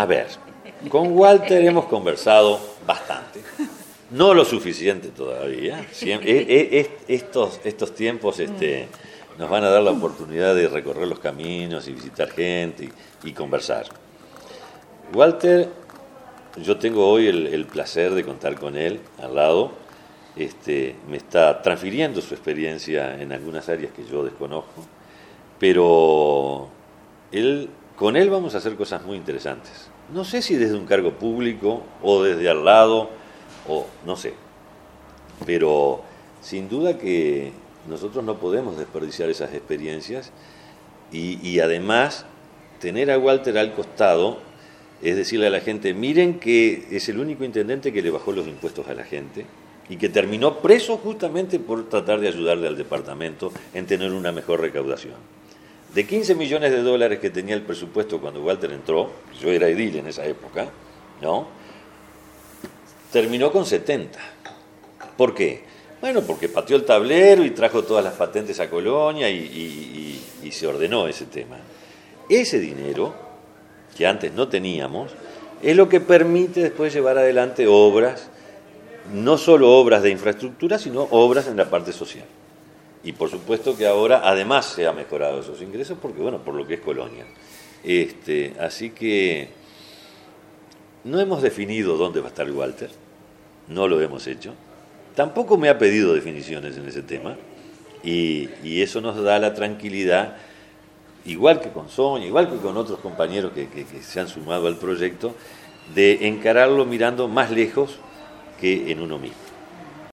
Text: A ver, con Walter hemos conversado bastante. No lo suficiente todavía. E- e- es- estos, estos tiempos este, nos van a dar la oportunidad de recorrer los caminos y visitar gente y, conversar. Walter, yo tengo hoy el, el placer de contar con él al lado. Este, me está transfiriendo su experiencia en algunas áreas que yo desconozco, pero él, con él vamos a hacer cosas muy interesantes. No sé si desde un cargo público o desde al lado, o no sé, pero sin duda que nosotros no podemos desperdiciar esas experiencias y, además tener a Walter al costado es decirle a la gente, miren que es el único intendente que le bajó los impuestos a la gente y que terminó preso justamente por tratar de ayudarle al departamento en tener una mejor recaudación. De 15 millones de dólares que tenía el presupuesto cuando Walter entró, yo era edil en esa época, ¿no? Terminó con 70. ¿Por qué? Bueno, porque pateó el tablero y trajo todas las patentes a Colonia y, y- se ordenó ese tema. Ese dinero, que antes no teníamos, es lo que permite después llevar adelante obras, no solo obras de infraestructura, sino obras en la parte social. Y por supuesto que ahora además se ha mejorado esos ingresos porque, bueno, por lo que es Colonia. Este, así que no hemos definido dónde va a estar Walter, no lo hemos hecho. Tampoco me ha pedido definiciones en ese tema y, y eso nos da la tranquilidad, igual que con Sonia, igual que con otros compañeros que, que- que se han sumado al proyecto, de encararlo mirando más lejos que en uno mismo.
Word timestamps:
A 0.00 0.06
ver, 0.06 0.28
con 0.88 1.12
Walter 1.14 1.62
hemos 1.62 1.84
conversado 1.84 2.58
bastante. 2.86 3.42
No 4.10 4.32
lo 4.32 4.46
suficiente 4.46 5.08
todavía. 5.08 5.86
E- 6.00 6.18
e- 6.48 6.80
es- 6.80 6.88
estos, 7.06 7.60
estos 7.64 7.94
tiempos 7.94 8.40
este, 8.40 8.88
nos 9.38 9.50
van 9.50 9.62
a 9.64 9.68
dar 9.68 9.82
la 9.82 9.90
oportunidad 9.90 10.54
de 10.54 10.68
recorrer 10.68 11.06
los 11.06 11.18
caminos 11.18 11.86
y 11.86 11.92
visitar 11.92 12.30
gente 12.30 12.88
y, 13.24 13.32
conversar. 13.32 13.84
Walter, 15.12 15.68
yo 16.56 16.78
tengo 16.78 17.06
hoy 17.06 17.26
el, 17.26 17.48
el 17.48 17.66
placer 17.66 18.14
de 18.14 18.24
contar 18.24 18.54
con 18.58 18.78
él 18.78 19.00
al 19.22 19.34
lado. 19.34 19.72
Este, 20.34 20.96
me 21.10 21.18
está 21.18 21.60
transfiriendo 21.60 22.22
su 22.22 22.32
experiencia 22.32 23.20
en 23.20 23.32
algunas 23.32 23.68
áreas 23.68 23.92
que 23.92 24.06
yo 24.06 24.24
desconozco, 24.24 24.82
pero 25.58 26.68
él, 27.32 27.68
con 28.00 28.16
él 28.16 28.30
vamos 28.30 28.54
a 28.54 28.58
hacer 28.58 28.76
cosas 28.76 29.04
muy 29.04 29.18
interesantes. 29.18 29.90
No 30.14 30.24
sé 30.24 30.40
si 30.40 30.56
desde 30.56 30.74
un 30.74 30.86
cargo 30.86 31.12
público 31.12 31.82
o 32.02 32.22
desde 32.22 32.48
al 32.48 32.64
lado, 32.64 33.10
o 33.68 33.86
no 34.06 34.16
sé, 34.16 34.32
pero 35.44 36.00
sin 36.40 36.70
duda 36.70 36.96
que 36.96 37.52
nosotros 37.86 38.24
no 38.24 38.38
podemos 38.38 38.78
desperdiciar 38.78 39.28
esas 39.28 39.52
experiencias 39.52 40.32
y, 41.12 41.60
además 41.60 42.24
tener 42.80 43.10
a 43.10 43.18
Walter 43.18 43.58
al 43.58 43.74
costado 43.74 44.38
es 45.02 45.16
decirle 45.16 45.48
a 45.48 45.50
la 45.50 45.60
gente, 45.60 45.92
miren 45.92 46.40
que 46.40 46.86
es 46.90 47.06
el 47.10 47.18
único 47.18 47.44
intendente 47.44 47.92
que 47.92 48.00
le 48.00 48.10
bajó 48.10 48.32
los 48.32 48.46
impuestos 48.46 48.88
a 48.88 48.94
la 48.94 49.04
gente 49.04 49.44
y 49.90 49.98
que 49.98 50.08
terminó 50.08 50.60
preso 50.60 50.96
justamente 50.96 51.58
por 51.58 51.86
tratar 51.90 52.18
de 52.20 52.28
ayudarle 52.28 52.66
al 52.66 52.78
departamento 52.78 53.52
en 53.74 53.84
tener 53.84 54.10
una 54.12 54.32
mejor 54.32 54.62
recaudación. 54.62 55.39
De 55.94 56.06
15 56.06 56.34
millones 56.36 56.70
de 56.70 56.82
dólares 56.82 57.18
que 57.18 57.30
tenía 57.30 57.54
el 57.54 57.62
presupuesto 57.62 58.20
cuando 58.20 58.42
Walter 58.42 58.70
entró, 58.72 59.10
yo 59.40 59.50
era 59.50 59.66
edil 59.68 59.96
en 59.96 60.06
esa 60.06 60.24
época, 60.24 60.68
¿no? 61.20 61.48
Terminó 63.12 63.50
con 63.50 63.66
70. 63.66 64.18
¿Por 65.16 65.34
qué? 65.34 65.64
Bueno, 66.00 66.22
porque 66.22 66.48
pateó 66.48 66.76
el 66.76 66.84
tablero 66.84 67.44
y 67.44 67.50
trajo 67.50 67.82
todas 67.82 68.04
las 68.04 68.14
patentes 68.14 68.60
a 68.60 68.70
Colonia 68.70 69.28
y, 69.28 69.36
y- 70.42 70.50
se 70.52 70.66
ordenó 70.66 71.06
ese 71.06 71.26
tema. 71.26 71.58
Ese 72.28 72.58
dinero, 72.58 73.14
que 73.96 74.04
antes 74.06 74.32
no 74.32 74.48
teníamos, 74.48 75.12
es 75.62 75.76
lo 75.76 75.88
que 75.88 76.00
permite 76.00 76.60
después 76.60 76.92
llevar 76.92 77.18
adelante 77.18 77.66
obras, 77.68 78.28
no 79.12 79.38
solo 79.38 79.70
obras 79.78 80.02
de 80.02 80.10
infraestructura, 80.10 80.78
sino 80.78 81.02
obras 81.12 81.46
en 81.46 81.56
la 81.56 81.70
parte 81.70 81.92
social. 81.92 82.24
Y 83.02 83.12
por 83.12 83.30
supuesto 83.30 83.76
que 83.76 83.86
ahora 83.86 84.20
además 84.24 84.66
se 84.66 84.86
ha 84.86 84.92
mejorado 84.92 85.40
esos 85.40 85.62
ingresos 85.62 85.96
porque, 86.00 86.20
bueno, 86.20 86.38
por 86.38 86.54
lo 86.54 86.66
que 86.66 86.74
es 86.74 86.80
Colonia. 86.80 87.24
Este, 87.82 88.54
así 88.60 88.90
que 88.90 89.48
no 91.04 91.18
hemos 91.18 91.40
definido 91.40 91.96
dónde 91.96 92.20
va 92.20 92.26
a 92.26 92.28
estar 92.28 92.50
Walter, 92.50 92.90
no 93.68 93.88
lo 93.88 94.00
hemos 94.02 94.26
hecho. 94.26 94.52
Tampoco 95.14 95.56
me 95.56 95.68
ha 95.70 95.78
pedido 95.78 96.12
definiciones 96.14 96.76
en 96.76 96.86
ese 96.86 97.02
tema 97.02 97.36
y, 98.02 98.50
y 98.62 98.82
eso 98.82 99.00
nos 99.00 99.22
da 99.22 99.38
la 99.38 99.54
tranquilidad, 99.54 100.36
igual 101.24 101.60
que 101.60 101.70
con 101.70 101.88
Sonia, 101.88 102.26
igual 102.28 102.50
que 102.50 102.56
con 102.56 102.76
otros 102.76 102.98
compañeros 103.00 103.52
que, 103.52 103.68
que- 103.68 103.84
que 103.86 104.02
se 104.02 104.20
han 104.20 104.28
sumado 104.28 104.66
al 104.66 104.76
proyecto, 104.76 105.34
de 105.94 106.28
encararlo 106.28 106.84
mirando 106.84 107.28
más 107.28 107.50
lejos 107.50 107.98
que 108.60 108.92
en 108.92 109.00
uno 109.00 109.18
mismo. 109.18 109.38